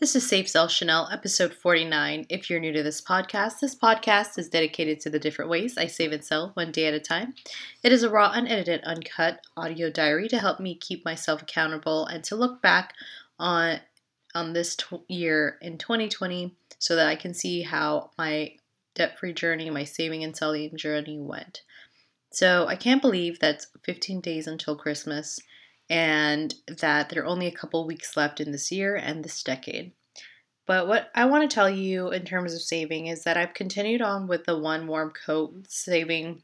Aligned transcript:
This 0.00 0.16
is 0.16 0.26
Save 0.26 0.48
Sell 0.48 0.66
Shenel, 0.66 1.12
episode 1.12 1.54
49. 1.54 2.26
If 2.28 2.50
you're 2.50 2.58
new 2.58 2.72
to 2.72 2.82
this 2.82 3.00
podcast, 3.00 3.60
this 3.60 3.76
podcast 3.76 4.36
is 4.36 4.48
dedicated 4.48 4.98
to 5.00 5.10
the 5.10 5.18
different 5.18 5.50
ways 5.50 5.78
I 5.78 5.86
save 5.86 6.10
and 6.10 6.24
sell 6.24 6.50
one 6.54 6.72
day 6.72 6.86
at 6.86 6.94
a 6.94 6.98
time. 6.98 7.34
It 7.84 7.92
is 7.92 8.02
a 8.02 8.10
raw, 8.10 8.32
unedited, 8.32 8.82
uncut 8.82 9.46
audio 9.56 9.90
diary 9.90 10.28
to 10.30 10.38
help 10.38 10.58
me 10.58 10.74
keep 10.74 11.04
myself 11.04 11.42
accountable 11.42 12.06
and 12.06 12.24
to 12.24 12.36
look 12.36 12.60
back 12.60 12.94
on 13.38 13.80
on 14.34 14.54
this 14.54 14.74
tw- 14.74 15.04
year 15.08 15.58
in 15.60 15.78
2020 15.78 16.56
so 16.78 16.96
that 16.96 17.06
I 17.06 17.14
can 17.14 17.34
see 17.34 17.62
how 17.62 18.10
my 18.16 18.56
debt-free 18.94 19.34
journey, 19.34 19.70
my 19.70 19.84
saving 19.84 20.24
and 20.24 20.36
selling 20.36 20.76
journey 20.76 21.20
went. 21.20 21.62
So, 22.30 22.66
I 22.66 22.76
can't 22.76 23.02
believe 23.02 23.38
that's 23.38 23.66
15 23.84 24.20
days 24.22 24.46
until 24.46 24.74
Christmas 24.74 25.38
and 25.92 26.54
that 26.78 27.10
there 27.10 27.22
are 27.22 27.26
only 27.26 27.46
a 27.46 27.52
couple 27.52 27.86
weeks 27.86 28.16
left 28.16 28.40
in 28.40 28.50
this 28.50 28.72
year 28.72 28.96
and 28.96 29.22
this 29.22 29.42
decade. 29.42 29.92
But 30.66 30.88
what 30.88 31.10
I 31.14 31.26
want 31.26 31.48
to 31.48 31.54
tell 31.54 31.68
you 31.68 32.08
in 32.08 32.24
terms 32.24 32.54
of 32.54 32.62
saving 32.62 33.08
is 33.08 33.24
that 33.24 33.36
I've 33.36 33.52
continued 33.52 34.00
on 34.00 34.26
with 34.26 34.44
the 34.44 34.58
one 34.58 34.86
warm 34.86 35.10
coat 35.10 35.66
saving 35.68 36.42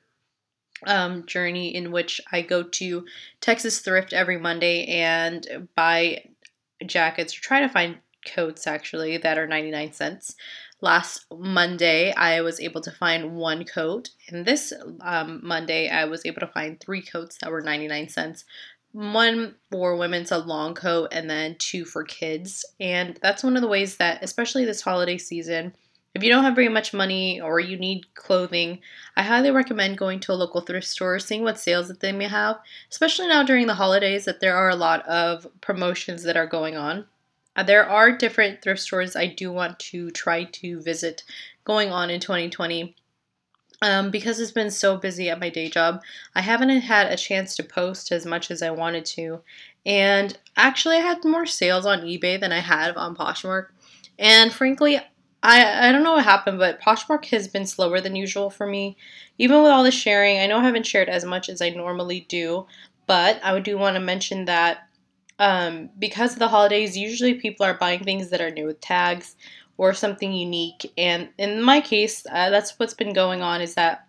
um, 0.86 1.24
journey 1.24 1.74
in 1.74 1.92
which 1.92 2.20
I 2.30 2.42
go 2.42 2.62
to 2.62 3.06
Texas 3.40 3.78
Thrift 3.78 4.12
every 4.12 4.38
Monday 4.38 4.84
and 4.84 5.68
buy 5.74 6.26
jackets 6.84 7.34
or 7.34 7.40
try 7.40 7.60
to 7.60 7.70
find 7.70 7.96
coats 8.26 8.66
actually 8.66 9.16
that 9.16 9.38
are 9.38 9.46
99 9.46 9.94
cents. 9.94 10.36
Last 10.82 11.24
Monday, 11.32 12.12
I 12.12 12.42
was 12.42 12.60
able 12.60 12.82
to 12.82 12.92
find 12.92 13.34
one 13.34 13.64
coat, 13.64 14.10
and 14.28 14.46
this 14.46 14.72
um, 15.00 15.40
Monday, 15.42 15.88
I 15.88 16.04
was 16.04 16.24
able 16.24 16.38
to 16.38 16.46
find 16.46 16.78
three 16.78 17.02
coats 17.02 17.38
that 17.40 17.50
were 17.50 17.60
99 17.60 18.08
cents 18.10 18.44
one 18.92 19.54
for 19.70 19.96
women's 19.96 20.32
a 20.32 20.38
long 20.38 20.74
coat 20.74 21.08
and 21.12 21.28
then 21.28 21.56
two 21.58 21.84
for 21.84 22.04
kids. 22.04 22.64
And 22.80 23.18
that's 23.22 23.42
one 23.42 23.56
of 23.56 23.62
the 23.62 23.68
ways 23.68 23.96
that, 23.98 24.22
especially 24.22 24.64
this 24.64 24.80
holiday 24.80 25.18
season, 25.18 25.74
if 26.14 26.22
you 26.22 26.30
don't 26.30 26.44
have 26.44 26.54
very 26.54 26.68
much 26.68 26.94
money 26.94 27.40
or 27.40 27.60
you 27.60 27.78
need 27.78 28.12
clothing, 28.14 28.80
I 29.16 29.22
highly 29.22 29.50
recommend 29.50 29.98
going 29.98 30.20
to 30.20 30.32
a 30.32 30.34
local 30.34 30.62
thrift 30.62 30.86
store, 30.86 31.18
seeing 31.18 31.44
what 31.44 31.60
sales 31.60 31.88
that 31.88 32.00
they 32.00 32.12
may 32.12 32.26
have, 32.26 32.58
especially 32.90 33.28
now 33.28 33.42
during 33.42 33.66
the 33.66 33.74
holidays 33.74 34.24
that 34.24 34.40
there 34.40 34.56
are 34.56 34.70
a 34.70 34.74
lot 34.74 35.06
of 35.06 35.46
promotions 35.60 36.22
that 36.24 36.36
are 36.36 36.46
going 36.46 36.76
on. 36.76 37.06
Uh, 37.54 37.62
there 37.62 37.88
are 37.88 38.16
different 38.16 38.62
thrift 38.62 38.80
stores 38.80 39.16
I 39.16 39.26
do 39.26 39.52
want 39.52 39.78
to 39.80 40.10
try 40.10 40.44
to 40.44 40.80
visit 40.80 41.24
going 41.64 41.90
on 41.92 42.08
in 42.10 42.20
2020 42.20 42.96
um, 43.82 44.10
because 44.10 44.40
it's 44.40 44.50
been 44.50 44.70
so 44.70 44.96
busy 44.96 45.28
at 45.28 45.40
my 45.40 45.50
day 45.50 45.68
job, 45.68 46.02
I 46.34 46.40
haven't 46.40 46.70
had 46.70 47.12
a 47.12 47.16
chance 47.16 47.54
to 47.56 47.62
post 47.62 48.10
as 48.10 48.26
much 48.26 48.50
as 48.50 48.62
I 48.62 48.70
wanted 48.70 49.04
to. 49.06 49.40
And 49.86 50.36
actually, 50.56 50.96
I 50.96 51.00
had 51.00 51.24
more 51.24 51.46
sales 51.46 51.86
on 51.86 52.00
eBay 52.00 52.40
than 52.40 52.52
I 52.52 52.58
had 52.58 52.96
on 52.96 53.14
Poshmark. 53.14 53.68
And 54.18 54.52
frankly, 54.52 54.98
I, 55.42 55.88
I 55.88 55.92
don't 55.92 56.02
know 56.02 56.14
what 56.14 56.24
happened, 56.24 56.58
but 56.58 56.80
Poshmark 56.80 57.26
has 57.26 57.46
been 57.46 57.66
slower 57.66 58.00
than 58.00 58.16
usual 58.16 58.50
for 58.50 58.66
me. 58.66 58.96
Even 59.38 59.62
with 59.62 59.70
all 59.70 59.84
the 59.84 59.92
sharing, 59.92 60.38
I 60.38 60.46
know 60.46 60.58
I 60.58 60.64
haven't 60.64 60.86
shared 60.86 61.08
as 61.08 61.24
much 61.24 61.48
as 61.48 61.62
I 61.62 61.70
normally 61.70 62.26
do, 62.28 62.66
but 63.06 63.38
I 63.44 63.58
do 63.60 63.78
want 63.78 63.94
to 63.94 64.00
mention 64.00 64.46
that 64.46 64.88
um, 65.38 65.90
because 65.96 66.32
of 66.32 66.40
the 66.40 66.48
holidays, 66.48 66.98
usually 66.98 67.34
people 67.34 67.64
are 67.64 67.74
buying 67.74 68.02
things 68.02 68.30
that 68.30 68.40
are 68.40 68.50
new 68.50 68.66
with 68.66 68.80
tags 68.80 69.36
or 69.78 69.94
something 69.94 70.32
unique. 70.32 70.92
And 70.98 71.28
in 71.38 71.62
my 71.62 71.80
case, 71.80 72.26
uh, 72.30 72.50
that's 72.50 72.78
what's 72.78 72.94
been 72.94 73.14
going 73.14 73.40
on 73.40 73.62
is 73.62 73.74
that 73.74 74.06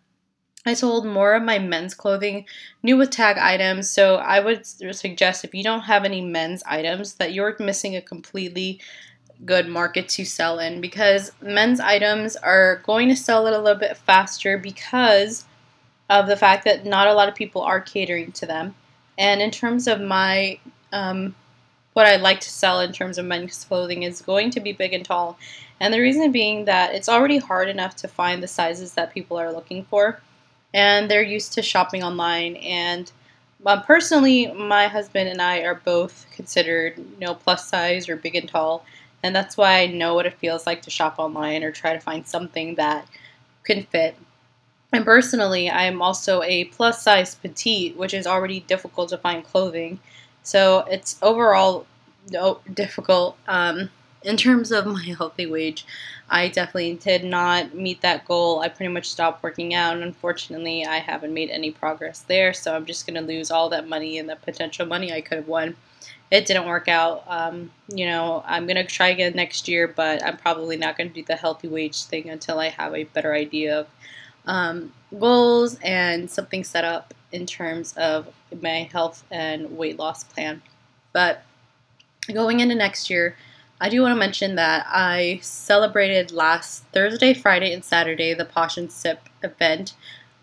I 0.66 0.73
sold 0.73 1.06
more 1.06 1.36
of 1.36 1.44
my 1.44 1.58
men's 1.58 1.94
clothing 1.94 2.45
new 2.84 2.98
with 2.98 3.12
tag 3.12 3.38
items. 3.38 3.90
So 3.90 4.16
I 4.16 4.42
would 4.42 4.66
suggest 4.66 5.45
if 5.45 5.56
you 5.56 5.64
don't 5.64 5.81
have 5.81 6.03
any 6.03 6.22
men's 6.22 6.64
items 6.64 7.14
that 7.14 7.34
you're 7.34 7.56
missing 7.59 7.95
a 7.95 8.02
completely 8.02 8.81
good 9.45 9.70
market 9.70 10.09
to 10.09 10.25
sell 10.25 10.59
in 10.59 10.81
because 10.81 11.31
men's 11.42 11.80
items 11.80 12.36
are 12.36 12.81
going 12.84 13.08
to 13.08 13.16
sell 13.16 13.47
it 13.47 13.53
a 13.53 13.62
little 13.62 13.80
bit 13.80 13.95
faster 13.95 14.58
because 14.58 15.45
of 16.09 16.28
the 16.28 16.36
fact 16.36 16.66
that 16.66 16.86
not 16.86 17.07
a 17.07 17.13
lot 17.13 17.30
of 17.30 17.36
people 17.36 17.62
are 17.62 17.80
catering 17.80 18.31
to 18.34 18.46
them. 18.46 18.75
And 19.18 19.41
in 19.41 19.51
terms 19.51 19.88
of 19.88 20.01
my 20.01 20.59
um, 20.91 21.36
what 22.00 22.08
I 22.08 22.16
like 22.16 22.40
to 22.40 22.50
sell 22.50 22.80
in 22.80 22.94
terms 22.94 23.18
of 23.18 23.26
men's 23.26 23.66
clothing 23.66 24.04
is 24.04 24.22
going 24.22 24.52
to 24.52 24.62
be 24.62 24.72
big 24.72 24.94
and 24.94 25.04
tall. 25.04 25.38
And 25.82 25.94
the 25.94 26.00
reason 26.00 26.32
being 26.32 26.64
that 26.64 26.96
it's 26.96 27.10
already 27.10 27.40
hard 27.40 27.68
enough 27.68 27.98
to 27.98 28.08
find 28.08 28.42
the 28.42 28.48
sizes 28.48 28.94
that 28.94 29.14
people 29.14 29.38
are 29.38 29.52
looking 29.52 29.84
for. 29.84 30.22
And 30.74 31.12
they're 31.12 31.22
used 31.22 31.52
to 31.56 31.62
shopping 31.62 32.02
online. 32.02 32.56
And 32.56 33.12
uh, 33.66 33.82
personally, 33.82 34.50
my 34.54 34.88
husband 34.88 35.28
and 35.28 35.42
I 35.42 35.64
are 35.64 35.76
both 35.76 36.26
considered, 36.34 36.98
you 36.98 37.20
know, 37.20 37.34
plus 37.34 37.68
size 37.68 38.08
or 38.08 38.16
big 38.16 38.38
and 38.38 38.48
tall. 38.48 38.86
And 39.22 39.36
that's 39.36 39.58
why 39.58 39.81
I 39.81 39.88
know 39.88 40.16
what 40.16 40.26
it 40.26 40.40
feels 40.40 40.66
like 40.66 40.81
to 40.84 40.90
shop 40.90 41.16
online 41.18 41.66
or 41.66 41.72
try 41.74 41.92
to 41.92 42.00
find 42.00 42.26
something 42.26 42.76
that 42.76 43.10
can 43.66 43.84
fit. 43.84 44.16
And 44.94 45.04
personally, 45.04 45.70
I'm 45.70 46.02
also 46.02 46.44
a 46.44 46.64
plus 46.64 47.04
size 47.04 47.36
petite, 47.36 47.98
which 47.98 48.14
is 48.14 48.26
already 48.26 48.62
difficult 48.62 49.10
to 49.10 49.18
find 49.18 49.44
clothing. 49.44 50.00
So 50.44 50.85
it's 50.89 51.17
overall 51.22 51.85
no, 52.31 52.59
difficult. 52.73 53.38
Um, 53.47 53.89
in 54.23 54.38
terms 54.38 54.72
of 54.72 54.85
my 54.88 55.03
healthy 55.03 55.45
wage, 55.45 55.85
I 56.29 56.47
definitely 56.47 56.95
did 56.95 57.23
not 57.23 57.73
meet 57.73 58.01
that 58.01 58.25
goal. 58.25 58.59
I 58.59 58.69
pretty 58.69 58.94
much 58.94 59.09
stopped 59.09 59.44
working 59.44 59.73
out, 59.73 59.95
and 59.95 60.03
unfortunately, 60.03 60.85
I 60.85 61.00
haven't 61.00 61.33
made 61.33 61.50
any 61.50 61.72
progress 61.72 62.19
there. 62.22 62.53
So 62.53 62.75
I'm 62.75 62.85
just 62.85 63.07
going 63.07 63.16
to 63.16 63.22
lose 63.22 63.51
all 63.51 63.69
that 63.69 63.88
money 63.88 64.17
and 64.17 64.29
the 64.29 64.35
potential 64.35 64.85
money 64.85 65.11
I 65.11 65.22
could 65.22 65.38
have 65.38 65.47
won. 65.47 65.75
It 66.31 66.45
didn't 66.45 66.67
work 66.67 66.88
out. 66.88 67.23
Um, 67.27 67.71
you 67.88 68.06
know, 68.06 68.44
I'm 68.45 68.67
going 68.67 68.75
to 68.75 68.83
try 68.83 69.07
again 69.07 69.33
next 69.35 69.67
year, 69.67 69.88
but 69.88 70.23
I'm 70.23 70.38
probably 70.38 70.77
not 70.77 70.95
going 70.95 71.09
to 71.09 71.16
do 71.16 71.23
the 71.23 71.35
healthy 71.35 71.67
wage 71.67 72.03
thing 72.03 72.29
until 72.29 72.59
I 72.59 72.69
have 72.69 72.94
a 72.94 73.06
better 73.06 73.33
idea 73.33 73.79
of 73.79 73.88
um, 74.45 74.94
goals 75.17 75.79
and 75.81 76.29
something 76.29 76.63
set 76.63 76.83
up 76.83 77.16
in 77.31 77.45
terms 77.45 77.94
of 77.97 78.28
my 78.62 78.90
health 78.91 79.23
and 79.31 79.78
weight 79.78 80.00
loss 80.00 80.23
plan. 80.23 80.62
But 81.13 81.44
going 82.31 82.59
into 82.59 82.75
next 82.75 83.09
year, 83.09 83.35
I 83.81 83.90
do 83.90 84.01
want 84.01 84.13
to 84.13 84.19
mention 84.19 84.56
that 84.56 84.85
I 84.90 85.39
celebrated 85.41 86.31
last 86.31 86.84
Thursday, 86.94 87.34
Friday, 87.34 87.73
and 87.73 87.84
Saturday 87.84 88.34
the 88.34 88.45
Posh 88.45 88.78
and 88.78 88.91
Sip 88.91 89.29
event. 89.41 89.94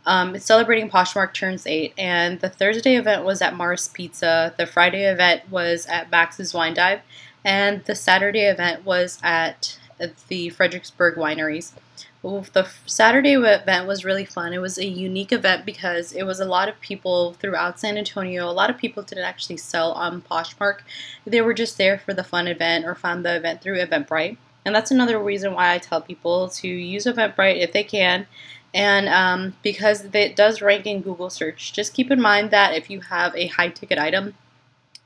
Um, 0.07 0.37
it's 0.37 0.47
celebrating 0.47 0.89
Poshmark 0.89 1.35
turns 1.35 1.67
eight, 1.67 1.93
and 1.99 2.41
the 2.41 2.49
Thursday 2.49 2.97
event 2.97 3.25
was 3.25 3.43
at 3.43 3.57
Mars 3.57 3.89
Pizza. 3.89 4.55
The 4.57 4.67
Friday 4.67 5.05
event 5.05 5.51
was 5.51 5.85
at 5.87 6.11
Max's 6.11 6.55
Wine 6.55 6.75
Dive, 6.75 7.01
and 7.45 7.85
the 7.85 7.95
Saturday 7.95 8.45
event 8.45 8.85
was 8.85 9.19
at 9.23 9.79
the 10.29 10.49
Fredericksburg 10.51 11.17
Wineries 11.17 11.73
the 12.27 12.69
Saturday 12.87 13.35
event 13.35 13.87
was 13.87 14.05
really 14.05 14.25
fun. 14.25 14.53
It 14.53 14.59
was 14.59 14.79
a 14.79 14.87
unique 14.87 15.33
event 15.33 15.65
because 15.65 16.13
it 16.13 16.25
was 16.25 16.41
a 16.41 16.45
lot 16.45 16.69
of 16.69 16.81
people 16.81 17.35
throughout 17.35 17.79
San 17.79 17.97
Antonio. 17.97 18.49
A 18.49 18.53
lot 18.53 18.69
of 18.69 18.77
people 18.77 19.03
didn't 19.03 19.25
actually 19.25 19.59
sell 19.59 19.93
on 19.93 20.23
Poshmark. 20.23 20.79
They 21.25 21.41
were 21.41 21.55
just 21.55 21.79
there 21.79 21.99
for 21.99 22.15
the 22.15 22.25
fun 22.25 22.49
event 22.49 22.85
or 22.85 22.95
found 22.95 23.25
the 23.25 23.37
event 23.37 23.63
through 23.63 23.79
Eventbrite. 23.79 24.37
And 24.65 24.75
that's 24.75 24.91
another 24.91 25.19
reason 25.19 25.55
why 25.55 25.75
I 25.75 25.79
tell 25.79 26.01
people 26.01 26.49
to 26.49 26.69
use 26.69 27.05
Eventbrite 27.05 27.63
if 27.63 27.73
they 27.73 27.85
can. 27.85 28.27
And 28.75 29.09
um, 29.09 29.55
because 29.63 30.05
it 30.13 30.35
does 30.35 30.61
rank 30.61 30.85
in 30.87 31.03
Google 31.03 31.31
search, 31.31 31.73
just 31.73 31.95
keep 31.95 32.11
in 32.11 32.21
mind 32.21 32.51
that 32.51 32.75
if 32.75 32.91
you 32.91 33.01
have 33.03 33.35
a 33.37 33.47
high 33.47 33.69
ticket 33.69 33.99
item, 33.99 34.35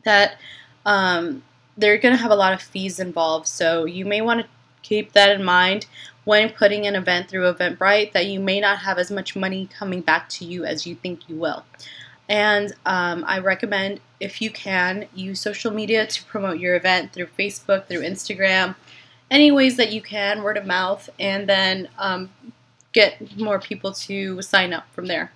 that 0.05 0.39
um, 0.87 1.43
they're 1.77 1.99
going 1.99 2.17
to 2.17 2.23
have 2.23 2.31
a 2.31 2.37
lot 2.37 2.55
of 2.55 2.63
fees 2.63 2.99
involved. 2.99 3.47
So 3.47 3.85
you 3.85 4.07
may 4.07 4.23
want 4.23 4.41
to 4.41 4.47
keep 4.83 5.13
that 5.13 5.31
in 5.31 5.45
mind 5.45 5.87
when 6.31 6.49
putting 6.49 6.87
an 6.87 6.95
event 6.95 7.29
through 7.29 7.53
Eventbrite 7.53 8.13
that 8.13 8.27
you 8.27 8.39
may 8.39 8.61
not 8.61 8.79
have 8.79 8.99
as 8.99 9.11
much 9.11 9.35
money 9.35 9.69
coming 9.77 10.01
back 10.01 10.29
to 10.29 10.45
you 10.45 10.65
as 10.65 10.87
you 10.87 10.95
think 10.95 11.29
you 11.29 11.35
will. 11.35 11.65
And 12.29 12.73
um, 12.87 13.25
I 13.27 13.41
recommend, 13.41 13.99
if 14.21 14.41
you 14.41 14.49
can, 14.49 15.09
use 15.13 15.41
social 15.41 15.73
media 15.73 16.07
to 16.07 16.25
promote 16.27 16.61
your 16.61 16.77
event 16.77 17.13
through 17.13 17.27
Facebook, 17.37 17.89
through 17.89 18.03
Instagram, 18.03 18.77
any 19.29 19.51
ways 19.51 19.77
that 19.77 19.91
you 19.91 20.01
can, 20.01 20.45
word 20.45 20.57
of 20.57 20.67
mouth, 20.67 21.11
and 21.19 21.49
then 21.49 21.89
um, 21.99 22.31
get 22.93 23.37
more 23.37 23.59
people 23.59 23.93
to 23.93 24.41
sign 24.41 24.73
up 24.73 24.85
from 24.93 25.07
there. 25.07 25.33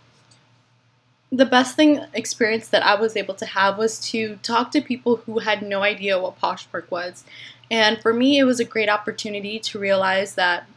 The 1.33 1.45
best 1.45 1.75
thing 1.75 2.05
experience 2.13 2.69
that 2.69 2.87
I 2.87 2.95
was 2.95 3.17
able 3.17 3.35
to 3.35 3.47
have 3.47 3.79
was 3.79 3.99
to 4.11 4.37
talk 4.45 4.71
to 4.71 4.81
people 4.81 5.17
who 5.17 5.41
had 5.41 5.61
no 5.61 5.83
idea 5.83 6.21
what 6.21 6.41
Poshmark 6.41 6.89
was. 6.89 7.25
And 7.69 8.01
for 8.01 8.13
me, 8.13 8.39
it 8.39 8.45
was 8.45 8.61
a 8.61 8.65
great 8.65 8.89
opportunity 8.89 9.59
to 9.59 9.81
realize 9.81 10.37
that 10.37 10.69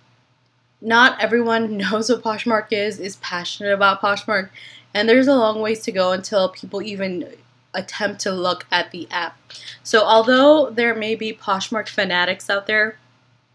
not 0.82 1.20
everyone 1.22 1.78
knows 1.78 2.10
what 2.10 2.24
Poshmark 2.24 2.68
is, 2.72 3.00
is 3.00 3.18
passionate 3.18 3.74
about 3.74 4.02
Poshmark, 4.02 4.50
and 4.94 5.08
there's 5.08 5.28
a 5.28 5.36
long 5.36 5.62
ways 5.62 5.82
to 5.84 5.92
go 5.92 6.12
until 6.12 6.50
people 6.50 6.82
even 6.82 7.30
attempt 7.74 8.22
to 8.22 8.32
look 8.32 8.66
at 8.72 8.92
the 8.92 9.08
app. 9.12 9.38
So, 9.84 10.04
although 10.04 10.70
there 10.72 10.96
may 10.96 11.16
be 11.16 11.34
Poshmark 11.34 11.88
fanatics 11.90 12.50
out 12.50 12.68
there, 12.68 12.98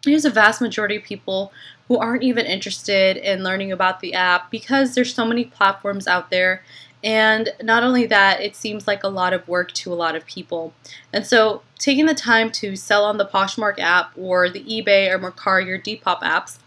there's 0.05 0.25
a 0.25 0.31
vast 0.31 0.61
majority 0.61 0.97
of 0.97 1.05
people 1.05 1.53
who 1.89 1.99
aren't 1.99 2.23
even 2.23 2.47
interested 2.47 3.17
in 3.17 3.43
learning 3.43 3.73
about 3.73 4.01
the 4.01 4.15
app 4.15 4.51
because 4.51 4.95
there's 4.95 5.15
so 5.15 5.25
many 5.25 5.45
platforms 5.45 6.07
out 6.07 6.31
there 6.31 6.63
And 7.03 7.49
not 7.63 7.83
only 7.83 8.07
that, 8.07 8.41
it 8.41 8.55
seems 8.55 8.87
like 8.87 9.03
a 9.03 9.09
lot 9.09 9.33
of 9.33 9.47
work 9.49 9.73
to 9.73 9.93
a 9.93 9.97
lot 9.97 10.15
of 10.15 10.25
people. 10.27 10.73
And 11.13 11.27
so, 11.27 11.63
taking 11.79 12.07
the 12.07 12.15
time 12.15 12.51
to 12.53 12.77
sell 12.77 13.05
on 13.05 13.19
the 13.19 13.27
Poshmark 13.27 13.79
app 13.81 14.13
or 14.17 14.49
the 14.49 14.63
eBay 14.65 15.11
or 15.11 15.19
Mercari 15.19 15.69
or 15.69 15.79
Depop 15.79 16.21
apps, 16.23 16.59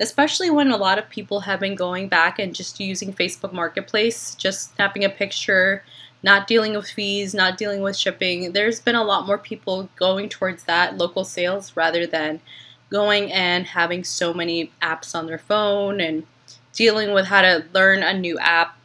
especially 0.00 0.50
when 0.50 0.70
a 0.70 0.76
lot 0.76 0.98
of 0.98 1.08
people 1.08 1.40
have 1.40 1.60
been 1.60 1.74
going 1.74 2.08
back 2.08 2.38
and 2.38 2.54
just 2.54 2.80
using 2.80 3.12
Facebook 3.12 3.52
Marketplace, 3.52 4.34
just 4.34 4.74
snapping 4.74 5.04
a 5.04 5.08
picture, 5.08 5.82
not 6.22 6.46
dealing 6.46 6.74
with 6.74 6.88
fees, 6.88 7.34
not 7.34 7.58
dealing 7.58 7.82
with 7.82 7.96
shipping. 7.96 8.52
There's 8.52 8.80
been 8.80 8.94
a 8.94 9.04
lot 9.04 9.26
more 9.26 9.38
people 9.38 9.88
going 9.96 10.28
towards 10.28 10.64
that 10.64 10.96
local 10.96 11.24
sales 11.24 11.76
rather 11.76 12.06
than 12.06 12.40
going 12.90 13.32
and 13.32 13.66
having 13.66 14.04
so 14.04 14.32
many 14.32 14.72
apps 14.80 15.14
on 15.14 15.26
their 15.26 15.38
phone 15.38 16.00
and 16.00 16.26
dealing 16.72 17.12
with 17.12 17.26
how 17.26 17.42
to 17.42 17.64
learn 17.72 18.02
a 18.02 18.18
new 18.18 18.38
app 18.38 18.78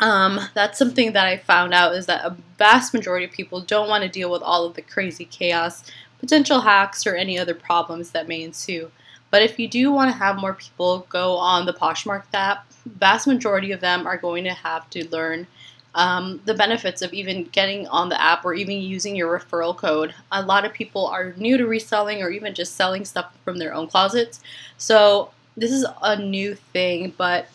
um, 0.00 0.40
that's 0.54 0.78
something 0.78 1.12
that 1.12 1.26
I 1.26 1.36
found 1.36 1.74
out 1.74 1.94
is 1.94 2.06
that 2.06 2.24
a 2.24 2.36
vast 2.58 2.94
majority 2.94 3.26
of 3.26 3.32
people 3.32 3.60
don't 3.60 3.88
want 3.88 4.02
to 4.02 4.08
deal 4.08 4.30
with 4.30 4.42
all 4.42 4.64
of 4.64 4.74
the 4.74 4.82
crazy 4.82 5.26
chaos, 5.26 5.84
potential 6.18 6.62
hacks, 6.62 7.06
or 7.06 7.14
any 7.14 7.38
other 7.38 7.54
problems 7.54 8.10
that 8.12 8.26
may 8.26 8.42
ensue. 8.42 8.90
But 9.30 9.42
if 9.42 9.58
you 9.58 9.68
do 9.68 9.92
want 9.92 10.10
to 10.10 10.16
have 10.16 10.38
more 10.38 10.54
people 10.54 11.06
go 11.08 11.36
on 11.36 11.66
the 11.66 11.72
Poshmark 11.72 12.24
app, 12.34 12.66
vast 12.84 13.26
majority 13.26 13.72
of 13.72 13.80
them 13.80 14.06
are 14.06 14.16
going 14.16 14.44
to 14.44 14.52
have 14.52 14.88
to 14.90 15.08
learn 15.10 15.46
um, 15.94 16.40
the 16.44 16.54
benefits 16.54 17.02
of 17.02 17.12
even 17.12 17.44
getting 17.44 17.86
on 17.88 18.08
the 18.08 18.20
app 18.20 18.44
or 18.44 18.54
even 18.54 18.78
using 18.78 19.16
your 19.16 19.38
referral 19.38 19.76
code. 19.76 20.14
A 20.30 20.42
lot 20.42 20.64
of 20.64 20.72
people 20.72 21.06
are 21.06 21.34
new 21.36 21.56
to 21.56 21.66
reselling 21.66 22.22
or 22.22 22.30
even 22.30 22.54
just 22.54 22.76
selling 22.76 23.04
stuff 23.04 23.36
from 23.44 23.58
their 23.58 23.74
own 23.74 23.88
closets. 23.88 24.40
So 24.78 25.30
this 25.56 25.72
is 25.72 25.84
a 26.02 26.16
new 26.16 26.54
thing, 26.54 27.14
but 27.16 27.48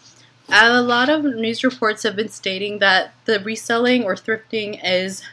a 0.49 0.81
lot 0.81 1.09
of 1.09 1.23
news 1.23 1.63
reports 1.63 2.03
have 2.03 2.15
been 2.15 2.29
stating 2.29 2.79
that 2.79 3.13
the 3.25 3.39
reselling 3.39 4.03
or 4.03 4.15
thrifting 4.15 4.79
is 4.83 5.23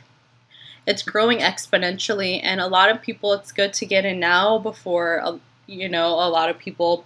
it's 0.86 1.02
growing 1.02 1.38
exponentially 1.38 2.40
and 2.42 2.60
a 2.60 2.66
lot 2.66 2.90
of 2.90 3.02
people 3.02 3.32
it's 3.32 3.52
good 3.52 3.72
to 3.74 3.86
get 3.86 4.04
in 4.04 4.18
now 4.18 4.58
before 4.58 5.38
you 5.72 5.88
know 5.88 6.08
a 6.08 6.28
lot 6.28 6.48
of 6.48 6.58
people 6.58 7.04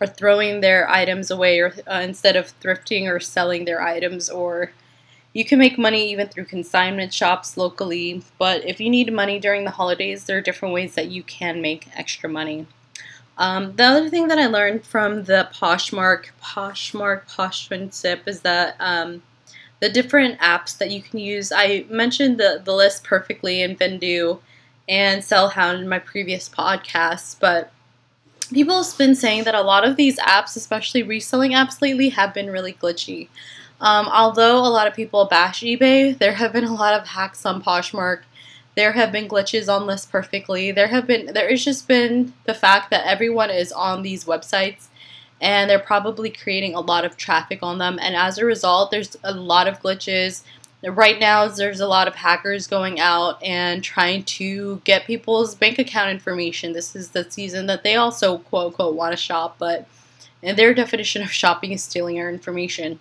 are 0.00 0.06
throwing 0.06 0.60
their 0.60 0.88
items 0.90 1.30
away 1.30 1.60
or 1.60 1.72
uh, 1.86 2.00
instead 2.02 2.36
of 2.36 2.58
thrifting 2.60 3.08
or 3.08 3.20
selling 3.20 3.64
their 3.64 3.80
items 3.80 4.28
or 4.28 4.72
you 5.32 5.44
can 5.44 5.58
make 5.58 5.78
money 5.78 6.10
even 6.10 6.28
through 6.28 6.44
consignment 6.44 7.14
shops 7.14 7.56
locally 7.56 8.22
but 8.38 8.64
if 8.66 8.80
you 8.80 8.90
need 8.90 9.12
money 9.12 9.38
during 9.38 9.64
the 9.64 9.70
holidays 9.70 10.24
there 10.24 10.38
are 10.38 10.42
different 10.42 10.74
ways 10.74 10.94
that 10.94 11.10
you 11.10 11.22
can 11.22 11.62
make 11.62 11.88
extra 11.96 12.28
money 12.28 12.66
um, 13.38 13.74
the 13.76 13.84
other 13.84 14.10
thing 14.10 14.28
that 14.28 14.38
I 14.38 14.46
learned 14.46 14.84
from 14.84 15.24
the 15.24 15.48
Poshmark, 15.52 16.26
Poshmark, 16.42 17.26
Poshmark 17.28 18.00
tip 18.00 18.28
is 18.28 18.42
that 18.42 18.76
um, 18.78 19.22
the 19.80 19.88
different 19.88 20.38
apps 20.38 20.76
that 20.78 20.90
you 20.90 21.02
can 21.02 21.18
use. 21.18 21.50
I 21.50 21.86
mentioned 21.88 22.38
the, 22.38 22.60
the 22.62 22.74
List 22.74 23.04
Perfectly 23.04 23.62
in 23.62 23.76
Vendoo 23.76 24.38
and 24.88 25.22
Sellhound 25.22 25.80
in 25.80 25.88
my 25.88 25.98
previous 25.98 26.48
podcasts, 26.48 27.36
but 27.38 27.72
people 28.52 28.82
have 28.82 28.98
been 28.98 29.14
saying 29.14 29.44
that 29.44 29.54
a 29.54 29.62
lot 29.62 29.86
of 29.86 29.96
these 29.96 30.18
apps, 30.18 30.56
especially 30.56 31.02
reselling 31.02 31.52
apps 31.52 31.80
lately, 31.80 32.10
have 32.10 32.34
been 32.34 32.50
really 32.50 32.74
glitchy. 32.74 33.28
Um, 33.80 34.08
although 34.08 34.58
a 34.58 34.68
lot 34.68 34.86
of 34.86 34.94
people 34.94 35.24
bash 35.24 35.60
eBay, 35.60 36.16
there 36.16 36.34
have 36.34 36.52
been 36.52 36.64
a 36.64 36.74
lot 36.74 36.94
of 36.94 37.06
hacks 37.08 37.44
on 37.44 37.62
Poshmark 37.62 38.20
there 38.74 38.92
have 38.92 39.12
been 39.12 39.28
glitches 39.28 39.72
on 39.72 39.86
List 39.86 40.10
Perfectly. 40.10 40.72
There 40.72 40.88
have 40.88 41.06
been 41.06 41.26
there 41.26 41.50
has 41.50 41.64
just 41.64 41.86
been 41.88 42.32
the 42.44 42.54
fact 42.54 42.90
that 42.90 43.06
everyone 43.06 43.50
is 43.50 43.70
on 43.72 44.02
these 44.02 44.24
websites 44.24 44.86
and 45.40 45.68
they're 45.68 45.78
probably 45.78 46.30
creating 46.30 46.74
a 46.74 46.80
lot 46.80 47.04
of 47.04 47.16
traffic 47.16 47.58
on 47.62 47.78
them 47.78 47.98
and 48.00 48.14
as 48.14 48.38
a 48.38 48.44
result 48.44 48.90
there's 48.90 49.16
a 49.24 49.32
lot 49.32 49.68
of 49.68 49.80
glitches. 49.80 50.42
Right 50.84 51.20
now 51.20 51.46
there's 51.46 51.80
a 51.80 51.86
lot 51.86 52.08
of 52.08 52.16
hackers 52.16 52.66
going 52.66 52.98
out 52.98 53.42
and 53.42 53.84
trying 53.84 54.24
to 54.24 54.80
get 54.84 55.06
people's 55.06 55.54
bank 55.54 55.78
account 55.78 56.10
information. 56.10 56.72
This 56.72 56.96
is 56.96 57.10
the 57.10 57.30
season 57.30 57.66
that 57.66 57.84
they 57.84 57.94
also 57.94 58.38
quote 58.38 58.66
unquote 58.68 58.94
want 58.94 59.12
to 59.12 59.16
shop, 59.16 59.56
but 59.58 59.86
and 60.42 60.56
their 60.56 60.74
definition 60.74 61.22
of 61.22 61.30
shopping 61.30 61.70
is 61.70 61.84
stealing 61.84 62.18
our 62.18 62.28
information. 62.28 62.98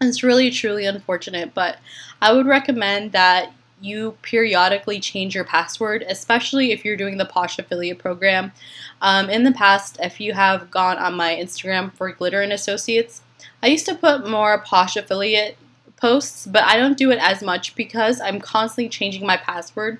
It's 0.00 0.22
really 0.22 0.50
truly 0.50 0.84
unfortunate, 0.84 1.54
but 1.54 1.78
I 2.20 2.34
would 2.34 2.46
recommend 2.46 3.12
that 3.12 3.52
you 3.80 4.16
periodically 4.22 5.00
change 5.00 5.34
your 5.34 5.44
password, 5.44 6.04
especially 6.08 6.72
if 6.72 6.84
you're 6.84 6.96
doing 6.96 7.16
the 7.16 7.24
Posh 7.24 7.58
affiliate 7.58 7.98
program. 7.98 8.52
Um, 9.00 9.30
in 9.30 9.44
the 9.44 9.52
past, 9.52 9.98
if 10.02 10.20
you 10.20 10.34
have 10.34 10.70
gone 10.70 10.98
on 10.98 11.14
my 11.14 11.34
Instagram 11.34 11.92
for 11.92 12.10
Glitter 12.12 12.42
and 12.42 12.52
Associates, 12.52 13.22
I 13.62 13.68
used 13.68 13.86
to 13.86 13.94
put 13.94 14.28
more 14.28 14.58
Posh 14.58 14.96
affiliate 14.96 15.56
posts, 15.96 16.46
but 16.46 16.62
I 16.62 16.76
don't 16.76 16.98
do 16.98 17.10
it 17.10 17.18
as 17.20 17.42
much 17.42 17.74
because 17.74 18.20
I'm 18.20 18.40
constantly 18.40 18.88
changing 18.88 19.26
my 19.26 19.36
password 19.36 19.98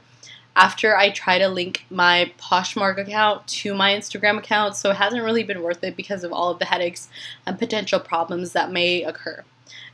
after 0.57 0.97
I 0.97 1.11
try 1.11 1.39
to 1.39 1.49
link 1.49 1.85
my 1.91 2.33
Poshmark 2.39 2.99
account 2.99 3.47
to 3.49 3.75
my 3.75 3.93
Instagram 3.93 4.39
account, 4.39 4.75
so 4.75 4.91
it 4.91 4.97
hasn't 4.97 5.23
really 5.23 5.43
been 5.43 5.63
worth 5.63 5.85
it 5.85 5.97
because 5.97 6.25
of 6.25 6.33
all 6.33 6.51
of 6.51 6.59
the 6.59 6.65
headaches 6.65 7.09
and 7.45 7.59
potential 7.59 8.01
problems 8.01 8.53
that 8.53 8.73
may 8.73 9.05
occur. 9.05 9.45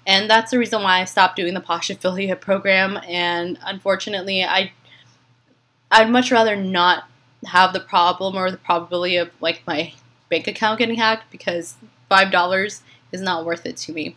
And 0.06 0.30
that's 0.30 0.52
the 0.52 0.58
reason 0.58 0.82
why 0.82 1.00
I 1.00 1.04
stopped 1.04 1.36
doing 1.36 1.54
the 1.54 1.60
Posh 1.60 1.90
affiliate 1.90 2.40
program. 2.48 2.98
And 3.08 3.58
unfortunately, 3.64 4.44
I 4.44 4.72
I'd 5.90 6.10
much 6.10 6.32
rather 6.32 6.56
not 6.56 7.04
have 7.44 7.72
the 7.72 7.80
problem 7.80 8.36
or 8.36 8.50
the 8.50 8.56
probability 8.56 9.16
of 9.16 9.30
like 9.40 9.62
my 9.66 9.92
bank 10.30 10.46
account 10.46 10.78
getting 10.78 10.96
hacked 10.96 11.30
because 11.30 11.74
five 12.08 12.30
dollars 12.30 12.82
is 13.10 13.20
not 13.20 13.44
worth 13.44 13.66
it 13.66 13.76
to 13.78 13.92
me. 13.92 14.16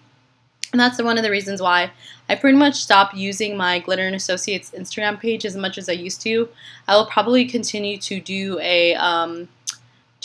And 0.75 0.79
that's 0.81 1.01
one 1.01 1.17
of 1.17 1.23
the 1.23 1.31
reasons 1.31 1.61
why 1.61 1.89
I 2.27 2.35
pretty 2.35 2.57
much 2.57 2.75
stopped 2.75 3.15
using 3.15 3.55
my 3.55 3.79
Glitter 3.79 4.05
and 4.05 4.13
Associates 4.13 4.71
Instagram 4.77 5.17
page 5.17 5.45
as 5.45 5.55
much 5.55 5.77
as 5.77 5.87
I 5.87 5.93
used 5.93 6.19
to. 6.23 6.49
I 6.85 6.97
will 6.97 7.05
probably 7.05 7.45
continue 7.45 7.97
to 7.99 8.19
do 8.19 8.59
a 8.59 8.93
um, 8.95 9.47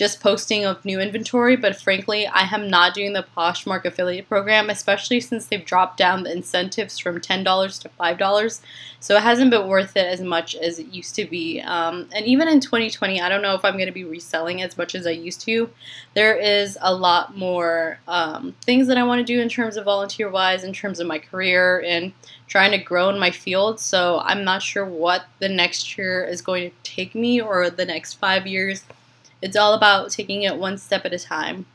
just 0.01 0.21
posting 0.21 0.65
of 0.65 0.83
new 0.83 0.99
inventory, 0.99 1.57
but 1.57 1.77
frankly, 1.77 2.27
I 2.27 2.49
am 2.55 2.71
not 2.71 2.95
doing 2.95 3.13
the 3.13 3.27
Poshmark 3.37 3.85
affiliate 3.85 4.31
program, 4.31 4.71
especially 4.71 5.21
since 5.21 5.45
they've 5.45 5.63
dropped 5.63 5.99
down 5.99 6.23
the 6.23 6.33
incentives 6.33 6.99
from 6.99 7.21
$10 7.21 7.83
to 7.83 7.91
$5. 7.91 8.61
So 8.99 9.17
it 9.17 9.23
hasn't 9.23 9.51
been 9.51 9.69
worth 9.69 9.99
it 9.99 10.07
as 10.07 10.23
much 10.23 10.55
as 10.55 10.79
it 10.79 10.87
used 10.87 11.17
to 11.17 11.27
be. 11.27 11.61
Um, 11.61 12.09
and 12.15 12.25
even 12.25 12.49
in 12.49 12.61
2020, 12.61 13.21
I 13.21 13.29
don't 13.29 13.43
know 13.43 13.55
if 13.55 13.63
I'm 13.63 13.75
going 13.75 13.89
to 13.89 13.93
be 13.93 14.05
reselling 14.05 14.63
as 14.63 14.79
much 14.79 14.95
as 14.95 15.07
I 15.07 15.11
used 15.11 15.43
to. 15.43 15.69
There 16.15 16.35
is 16.35 16.79
a 16.81 16.95
lot 16.95 17.37
more 17.37 17.99
um, 18.09 18.55
things 18.63 18.87
that 18.87 18.97
I 18.97 19.03
want 19.03 19.19
to 19.19 19.33
do 19.33 19.39
in 19.39 19.51
terms 19.51 19.77
of 19.77 19.85
volunteer 19.85 20.31
wise, 20.31 20.65
in 20.65 20.73
terms 20.73 20.99
of 20.99 21.09
my 21.09 21.19
career, 21.19 21.85
and 21.87 22.15
trying 22.47 22.71
to 22.71 22.79
grow 22.79 23.11
in 23.11 23.19
my 23.19 23.33
field. 23.33 23.79
So 23.79 24.23
I'm 24.25 24.45
not 24.45 24.63
sure 24.63 24.87
what 24.87 25.27
the 25.41 25.49
next 25.51 25.99
year 25.99 26.25
is 26.25 26.41
going 26.41 26.71
to 26.71 26.77
take 26.85 27.15
me 27.15 27.39
or 27.39 27.69
the 27.69 27.85
next 27.85 28.15
five 28.15 28.47
years. 28.47 28.83
It's 29.43 29.57
all 29.57 29.75
about 29.75 30.11
taking 30.11 30.43
it 30.43 30.57
one 30.57 30.79
step 30.79 31.05
at 31.05 31.13
a 31.13 31.19
time. 31.19 31.67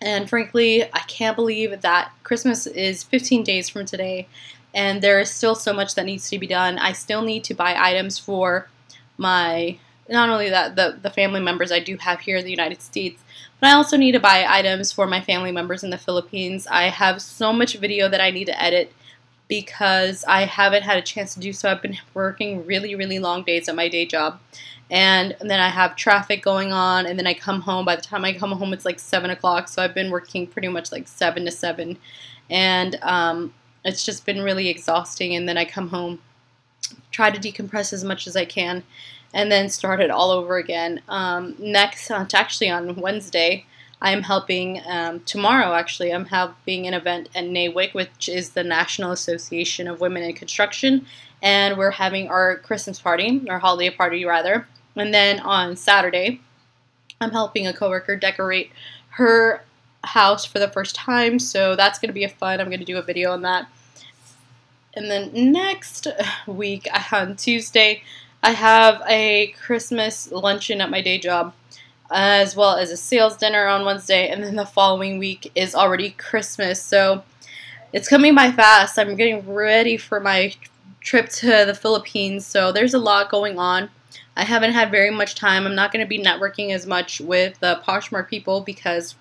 And 0.00 0.28
frankly, 0.28 0.84
I 0.84 1.00
can't 1.00 1.36
believe 1.36 1.80
that 1.80 2.12
Christmas 2.22 2.66
is 2.66 3.02
15 3.02 3.42
days 3.42 3.68
from 3.68 3.86
today 3.86 4.26
and 4.74 5.00
there 5.00 5.20
is 5.20 5.30
still 5.30 5.54
so 5.54 5.72
much 5.72 5.94
that 5.94 6.04
needs 6.04 6.28
to 6.30 6.38
be 6.38 6.46
done. 6.46 6.78
I 6.78 6.92
still 6.92 7.22
need 7.22 7.44
to 7.44 7.54
buy 7.54 7.76
items 7.78 8.18
for 8.18 8.68
my 9.16 9.78
not 10.08 10.28
only 10.28 10.50
that 10.50 10.76
the, 10.76 10.98
the 11.00 11.08
family 11.08 11.40
members 11.40 11.72
I 11.72 11.80
do 11.80 11.96
have 11.96 12.20
here 12.20 12.36
in 12.36 12.44
the 12.44 12.50
United 12.50 12.82
States, 12.82 13.22
but 13.58 13.70
I 13.70 13.72
also 13.72 13.96
need 13.96 14.12
to 14.12 14.20
buy 14.20 14.44
items 14.46 14.92
for 14.92 15.06
my 15.06 15.20
family 15.20 15.52
members 15.52 15.82
in 15.82 15.90
the 15.90 15.96
Philippines. 15.96 16.66
I 16.70 16.84
have 16.90 17.22
so 17.22 17.52
much 17.52 17.78
video 17.78 18.08
that 18.10 18.20
I 18.20 18.30
need 18.30 18.46
to 18.46 18.62
edit 18.62 18.92
because 19.48 20.24
I 20.24 20.42
haven't 20.42 20.82
had 20.82 20.98
a 20.98 21.02
chance 21.02 21.34
to 21.34 21.40
do 21.40 21.52
so. 21.52 21.70
I've 21.70 21.80
been 21.80 21.98
working 22.12 22.66
really, 22.66 22.94
really 22.94 23.18
long 23.18 23.44
days 23.44 23.68
at 23.68 23.76
my 23.76 23.88
day 23.88 24.04
job 24.04 24.40
and 24.90 25.34
then 25.40 25.60
I 25.60 25.68
have 25.68 25.96
traffic 25.96 26.42
going 26.42 26.72
on, 26.72 27.06
and 27.06 27.18
then 27.18 27.26
I 27.26 27.34
come 27.34 27.60
home. 27.62 27.84
By 27.84 27.96
the 27.96 28.02
time 28.02 28.24
I 28.24 28.32
come 28.32 28.52
home, 28.52 28.72
it's 28.72 28.84
like 28.84 28.98
seven 28.98 29.30
o'clock. 29.30 29.68
So 29.68 29.82
I've 29.82 29.94
been 29.94 30.10
working 30.10 30.46
pretty 30.46 30.68
much 30.68 30.92
like 30.92 31.08
seven 31.08 31.44
to 31.46 31.50
seven, 31.50 31.98
and 32.50 32.98
um, 33.02 33.54
it's 33.84 34.04
just 34.04 34.26
been 34.26 34.42
really 34.42 34.68
exhausting. 34.68 35.34
And 35.34 35.48
then 35.48 35.56
I 35.56 35.64
come 35.64 35.88
home, 35.88 36.20
try 37.10 37.30
to 37.30 37.40
decompress 37.40 37.92
as 37.92 38.04
much 38.04 38.26
as 38.26 38.36
I 38.36 38.44
can, 38.44 38.82
and 39.32 39.50
then 39.50 39.68
start 39.68 40.00
it 40.00 40.10
all 40.10 40.30
over 40.30 40.56
again. 40.56 41.00
Um, 41.08 41.54
next, 41.58 42.10
actually 42.10 42.70
on 42.70 42.96
Wednesday, 42.96 43.66
I'm 44.02 44.22
helping 44.22 44.82
um, 44.86 45.20
tomorrow. 45.20 45.72
Actually, 45.72 46.12
I'm 46.12 46.26
helping 46.26 46.86
an 46.86 46.92
event 46.92 47.30
at 47.34 47.44
NAWIC, 47.44 47.94
which 47.94 48.28
is 48.28 48.50
the 48.50 48.62
National 48.62 49.12
Association 49.12 49.88
of 49.88 50.00
Women 50.00 50.22
in 50.22 50.34
Construction, 50.34 51.06
and 51.44 51.76
we're 51.76 51.90
having 51.90 52.28
our 52.28 52.56
Christmas 52.56 52.98
party, 52.98 53.42
our 53.50 53.58
holiday 53.58 53.94
party 53.94 54.24
rather. 54.24 54.66
And 54.96 55.12
then 55.12 55.40
on 55.40 55.76
Saturday, 55.76 56.40
I'm 57.20 57.32
helping 57.32 57.66
a 57.66 57.74
coworker 57.74 58.16
decorate 58.16 58.70
her 59.10 59.62
house 60.02 60.46
for 60.46 60.58
the 60.58 60.70
first 60.70 60.96
time, 60.96 61.38
so 61.38 61.76
that's 61.76 61.98
going 61.98 62.08
to 62.08 62.14
be 62.14 62.24
a 62.24 62.30
fun. 62.30 62.60
I'm 62.60 62.68
going 62.68 62.80
to 62.80 62.86
do 62.86 62.96
a 62.96 63.02
video 63.02 63.30
on 63.30 63.42
that. 63.42 63.68
And 64.94 65.10
then 65.10 65.52
next 65.52 66.06
week 66.46 66.88
on 67.12 67.36
Tuesday, 67.36 68.02
I 68.42 68.52
have 68.52 69.02
a 69.06 69.54
Christmas 69.62 70.32
luncheon 70.32 70.80
at 70.80 70.90
my 70.90 71.02
day 71.02 71.18
job, 71.18 71.52
as 72.10 72.56
well 72.56 72.76
as 72.76 72.90
a 72.90 72.96
sales 72.96 73.36
dinner 73.36 73.66
on 73.66 73.84
Wednesday, 73.84 74.28
and 74.28 74.42
then 74.42 74.56
the 74.56 74.64
following 74.64 75.18
week 75.18 75.52
is 75.54 75.74
already 75.74 76.10
Christmas. 76.10 76.82
So 76.82 77.22
it's 77.92 78.08
coming 78.08 78.34
by 78.34 78.50
fast. 78.50 78.98
I'm 78.98 79.14
getting 79.14 79.46
ready 79.46 79.98
for 79.98 80.20
my 80.20 80.54
trip 81.04 81.28
to 81.28 81.64
the 81.64 81.74
Philippines, 81.74 82.44
so 82.44 82.72
there's 82.72 82.94
a 82.94 82.98
lot 82.98 83.30
going 83.30 83.58
on. 83.58 83.90
I 84.36 84.42
haven't 84.42 84.72
had 84.72 84.90
very 84.90 85.10
much 85.10 85.36
time. 85.36 85.64
I'm 85.64 85.76
not 85.76 85.92
going 85.92 86.04
to 86.04 86.08
be 86.08 86.18
networking 86.18 86.70
as 86.70 86.86
much 86.86 87.20
with 87.20 87.60
the 87.60 87.80
Poshmark 87.86 88.28
people 88.28 88.62
because 88.62 89.14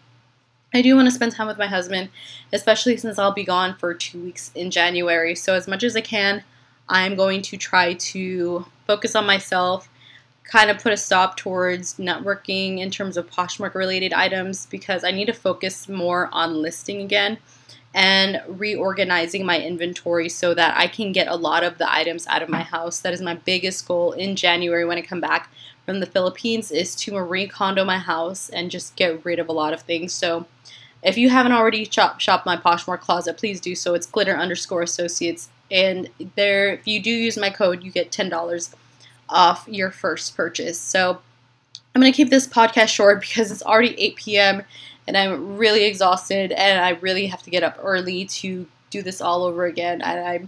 I 0.73 0.81
do 0.81 0.95
want 0.95 1.07
to 1.07 1.13
spend 1.13 1.33
time 1.33 1.45
with 1.45 1.59
my 1.59 1.67
husband, 1.67 2.09
especially 2.51 2.97
since 2.97 3.19
I'll 3.19 3.33
be 3.33 3.43
gone 3.43 3.75
for 3.75 3.93
two 3.93 4.23
weeks 4.23 4.51
in 4.55 4.71
January. 4.71 5.35
So, 5.35 5.53
as 5.53 5.67
much 5.67 5.83
as 5.83 5.95
I 5.95 6.01
can, 6.01 6.43
I'm 6.89 7.15
going 7.15 7.43
to 7.43 7.57
try 7.57 7.93
to 7.93 8.65
focus 8.87 9.15
on 9.15 9.27
myself, 9.27 9.87
kind 10.45 10.71
of 10.71 10.79
put 10.79 10.93
a 10.93 10.97
stop 10.97 11.37
towards 11.37 11.95
networking 11.95 12.79
in 12.79 12.89
terms 12.89 13.17
of 13.17 13.29
Poshmark 13.29 13.75
related 13.75 14.13
items 14.13 14.65
because 14.65 15.03
I 15.03 15.11
need 15.11 15.25
to 15.25 15.33
focus 15.33 15.87
more 15.87 16.29
on 16.31 16.55
listing 16.55 17.01
again 17.01 17.37
and 17.93 18.41
reorganizing 18.47 19.45
my 19.45 19.59
inventory 19.59 20.29
so 20.29 20.53
that 20.53 20.75
I 20.77 20.87
can 20.87 21.11
get 21.11 21.27
a 21.27 21.35
lot 21.35 21.63
of 21.63 21.77
the 21.77 21.91
items 21.91 22.25
out 22.27 22.41
of 22.41 22.49
my 22.49 22.61
house. 22.61 22.99
That 22.99 23.13
is 23.13 23.21
my 23.21 23.35
biggest 23.35 23.87
goal 23.87 24.13
in 24.13 24.35
January 24.35 24.85
when 24.85 24.97
I 24.97 25.01
come 25.01 25.21
back 25.21 25.49
from 25.85 25.99
the 25.99 26.05
Philippines 26.05 26.71
is 26.71 26.95
to 26.95 27.13
Marie 27.13 27.47
Kondo 27.47 27.83
my 27.83 27.97
house 27.97 28.49
and 28.49 28.71
just 28.71 28.95
get 28.95 29.23
rid 29.25 29.39
of 29.39 29.49
a 29.49 29.51
lot 29.51 29.73
of 29.73 29.81
things. 29.81 30.13
So 30.13 30.45
if 31.03 31.17
you 31.17 31.29
haven't 31.29 31.51
already 31.51 31.85
shop 31.85 32.19
shopped 32.19 32.45
my 32.45 32.57
Poshmark 32.57 33.01
closet, 33.01 33.37
please 33.37 33.59
do 33.59 33.75
so. 33.75 33.93
It's 33.93 34.05
glitter 34.05 34.35
underscore 34.35 34.81
associates. 34.81 35.49
And 35.69 36.09
there 36.35 36.73
if 36.73 36.87
you 36.87 37.01
do 37.01 37.11
use 37.11 37.37
my 37.37 37.49
code, 37.49 37.83
you 37.83 37.91
get 37.91 38.11
ten 38.11 38.29
dollars 38.29 38.73
off 39.29 39.67
your 39.67 39.91
first 39.91 40.35
purchase. 40.35 40.79
So 40.79 41.19
I'm 41.93 42.01
gonna 42.01 42.13
keep 42.13 42.29
this 42.29 42.47
podcast 42.47 42.89
short 42.89 43.19
because 43.27 43.51
it's 43.51 43.63
already 43.63 43.99
8 43.99 44.15
p.m. 44.15 44.63
and 45.07 45.17
I'm 45.17 45.57
really 45.57 45.85
exhausted 45.85 46.51
and 46.51 46.83
I 46.83 46.91
really 46.99 47.27
have 47.27 47.43
to 47.43 47.49
get 47.49 47.63
up 47.63 47.77
early 47.81 48.25
to 48.25 48.67
do 48.89 49.01
this 49.01 49.21
all 49.21 49.43
over 49.43 49.65
again. 49.65 50.01
And 50.01 50.19
I 50.19 50.47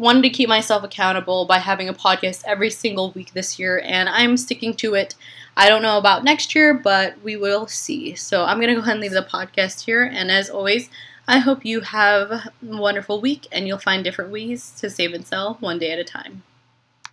wanted 0.00 0.22
to 0.22 0.30
keep 0.30 0.48
myself 0.48 0.82
accountable 0.82 1.44
by 1.44 1.58
having 1.58 1.88
a 1.88 1.94
podcast 1.94 2.42
every 2.46 2.70
single 2.70 3.10
week 3.12 3.32
this 3.32 3.58
year, 3.58 3.82
and 3.84 4.08
I'm 4.08 4.36
sticking 4.36 4.74
to 4.74 4.94
it. 4.94 5.14
I 5.56 5.68
don't 5.68 5.82
know 5.82 5.98
about 5.98 6.24
next 6.24 6.54
year, 6.54 6.72
but 6.72 7.20
we 7.22 7.36
will 7.36 7.66
see. 7.66 8.14
So 8.14 8.44
I'm 8.44 8.58
going 8.58 8.68
to 8.68 8.74
go 8.74 8.80
ahead 8.80 8.92
and 8.92 9.00
leave 9.00 9.12
the 9.12 9.22
podcast 9.22 9.84
here. 9.84 10.04
And 10.04 10.30
as 10.30 10.48
always, 10.48 10.88
I 11.28 11.38
hope 11.38 11.64
you 11.64 11.80
have 11.80 12.30
a 12.30 12.52
wonderful 12.62 13.20
week 13.20 13.46
and 13.52 13.66
you'll 13.66 13.78
find 13.78 14.02
different 14.02 14.32
ways 14.32 14.72
to 14.78 14.88
save 14.88 15.12
and 15.12 15.26
sell 15.26 15.54
one 15.60 15.78
day 15.78 15.92
at 15.92 15.98
a 15.98 16.04
time. 16.04 16.42